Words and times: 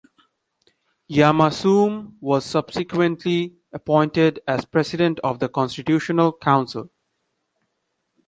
Yamassoum 1.11 2.15
was 2.21 2.43
subsequently 2.43 3.53
appointed 3.71 4.39
as 4.47 4.65
President 4.65 5.19
of 5.19 5.37
the 5.37 5.47
Constitutional 5.47 6.33
Council. 6.35 6.89